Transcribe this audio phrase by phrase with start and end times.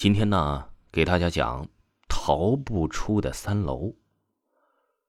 [0.00, 1.68] 今天呢，给大家讲
[2.08, 3.94] 逃不出的三楼。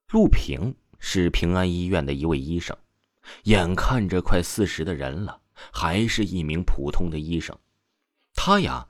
[0.10, 2.76] 陆平是平安医院的一位医生，
[3.44, 5.40] 眼看着快四十的人了，
[5.72, 7.58] 还是一名普通的医生。
[8.36, 8.86] 他呀，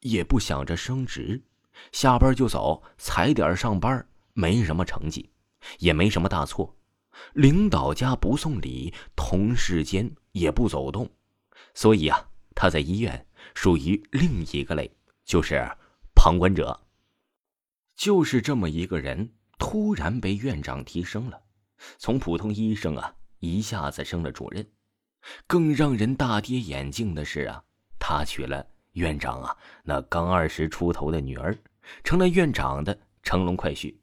[0.00, 1.42] 也不想着升职，
[1.90, 5.30] 下班就走，踩点上班，没什么成绩，
[5.78, 6.76] 也没什么大错。
[7.32, 11.08] 领导家不送礼，同事间也不走动，
[11.72, 14.92] 所以啊，他在医院属于另一个类。
[15.26, 15.62] 就是
[16.14, 16.80] 旁观者。
[17.96, 21.38] 就是这么一个人，突然被院长提升了，
[21.98, 24.66] 从普通医生啊，一下子升了主任。
[25.46, 27.64] 更让人大跌眼镜的是啊，
[27.98, 31.58] 他娶了院长啊那刚二十出头的女儿，
[32.04, 33.96] 成了院长的乘龙快婿，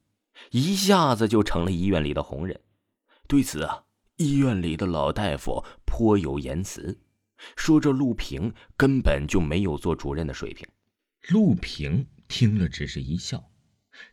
[0.52, 2.59] 一下子就成了医院里的红人。
[3.28, 3.84] 对此啊，
[4.17, 7.00] 医院里的老大夫颇有言辞，
[7.55, 10.67] 说这陆平根本就没有做主任的水平。
[11.30, 13.50] 陆平听了，只是一笑。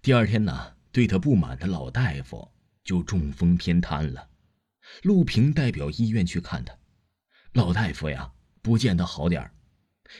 [0.00, 2.52] 第二天呢，对他不满的老大夫
[2.84, 4.28] 就中风偏瘫了。
[5.02, 6.78] 陆平代表医院去看他，
[7.52, 9.54] 老大夫呀，不见他好点儿。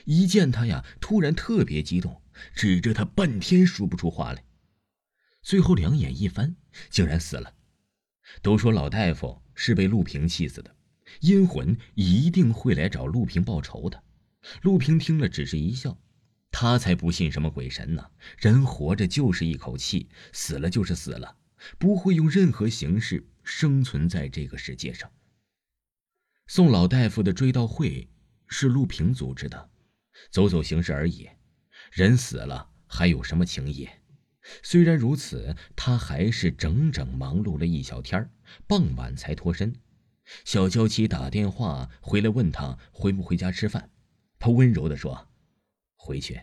[0.03, 2.21] 一见他呀，突然特别激动，
[2.53, 4.43] 指着他半天说不出话来。
[5.41, 6.57] 最后两眼一翻，
[6.89, 7.53] 竟然死了。
[8.41, 10.75] 都说老大夫是被陆平气死的，
[11.21, 14.03] 阴魂一定会来找陆平报仇的。
[14.61, 15.97] 陆平听了，只是一笑。
[16.61, 18.11] 他才不信什么鬼神呢！
[18.37, 21.35] 人活着就是一口气，死了就是死了，
[21.79, 25.11] 不会用任何形式生存在这个世界上。
[26.45, 28.07] 宋老大夫的追悼会
[28.45, 29.71] 是陆平组织的，
[30.29, 31.27] 走走形式而已。
[31.91, 33.89] 人死了还有什么情谊？
[34.61, 38.29] 虽然如此，他还是整整忙碌了一小天
[38.67, 39.75] 傍晚才脱身。
[40.45, 43.89] 小娇妻打电话回来问他回不回家吃饭，
[44.37, 45.27] 他温柔地说。
[45.95, 46.39] 回去。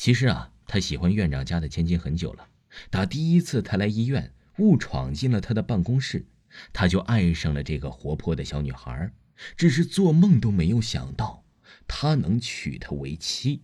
[0.00, 2.48] 其实啊，他喜欢院长家的千金很久了。
[2.88, 6.24] 打第一次他来医院，误闯进了他的办公室，
[6.72, 9.12] 他就爱上了这个活泼的小女孩。
[9.58, 11.44] 只是做梦都没有想到，
[11.86, 13.60] 他能娶她为妻。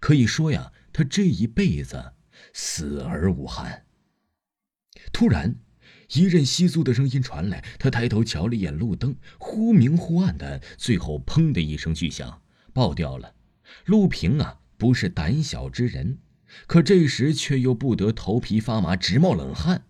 [0.00, 2.14] 可以说呀，他这一辈子
[2.52, 3.86] 死而无憾。
[5.12, 5.54] 突然，
[6.14, 12.42] 一阵窸窣的声音传来，他抬头瞧了一眼路灯，忽明忽暗的，最后砰的一声巨响，
[12.72, 13.36] 爆掉了。
[13.84, 16.16] 陆平啊，不是胆小之人，
[16.66, 19.84] 可这时却又不得头皮发麻，直冒冷汗。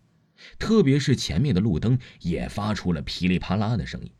[0.58, 4.10] 特别是前面的路灯也发出了噼里啪啦的声音。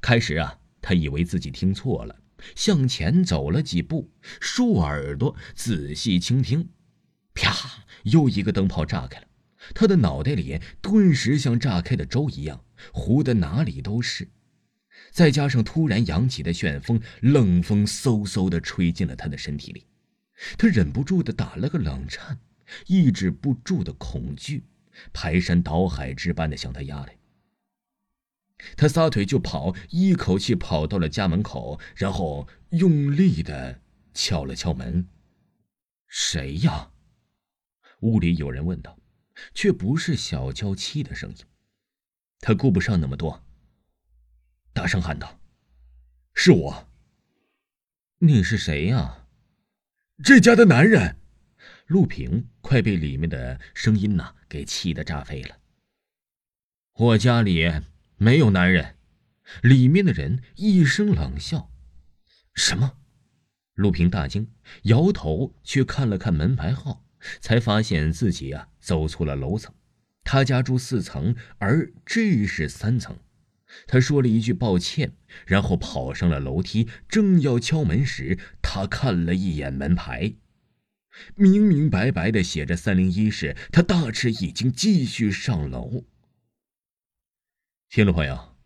[0.00, 2.14] 开始啊，他以为自己听错了，
[2.54, 6.68] 向前走了几步，竖耳朵仔细倾听。
[7.34, 7.84] 啪！
[8.04, 9.26] 又一个灯泡炸开了，
[9.74, 14.28] 他的脑袋里顿时像炸开的粥一样，糊的哪里都是。
[15.10, 19.86] 再加上突然扬起的旋风，冷风嗖嗖的吹进了他的身体里，
[20.56, 22.38] 他忍不住的打了个冷颤，
[22.86, 24.64] 抑制不住的恐惧
[25.12, 27.18] 排山倒海之般的向他压来。
[28.76, 33.80] 他撒腿就跑，一口气跑到了家门口，然后用力的
[34.14, 35.06] 敲了敲门。
[36.06, 36.90] 谁呀？
[38.00, 38.98] 屋里有人问道，
[39.54, 41.36] 却不是小娇妻的声音。
[42.40, 43.44] 他顾不上那么多。
[44.72, 45.40] 大声喊道
[46.34, 46.88] ：“是我。
[48.18, 49.27] 你是谁呀？
[50.22, 51.16] 这家的男人。”
[51.86, 55.56] 陆平快被里面的声音呐给气得炸飞了。
[56.94, 57.70] 我家里
[58.16, 58.96] 没有男人。
[59.62, 61.70] 里面的人一声冷笑
[62.54, 62.98] ：“什么？”
[63.72, 64.50] 陆平大惊，
[64.82, 67.06] 摇头，去看了看门牌号，
[67.40, 69.74] 才发现自己啊走错了楼层。
[70.24, 73.18] 他家住四层，而这是三层。
[73.86, 75.12] 他说了一句抱歉，
[75.46, 76.88] 然后跑上了楼梯。
[77.08, 80.34] 正要敲门时，他看了一眼门牌，
[81.34, 83.56] 明明白白的写着三零一室。
[83.70, 86.04] 他大吃一惊，继续上楼。
[87.90, 88.56] 听众朋友，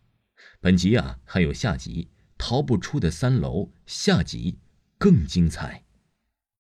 [0.61, 4.59] 本集啊还有下集，逃不出的三楼下集
[4.99, 5.85] 更精彩。